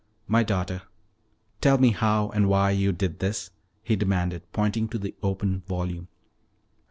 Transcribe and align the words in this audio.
"My 0.25 0.41
daughter, 0.41 0.81
tell 1.61 1.77
me 1.77 1.91
how 1.91 2.29
and 2.29 2.49
why 2.49 2.71
you 2.71 2.91
did 2.91 3.19
this?" 3.19 3.51
he 3.83 3.95
demanded, 3.95 4.51
pointing 4.51 4.87
to 4.87 4.97
the 4.97 5.13
open 5.21 5.61
volume. 5.67 6.07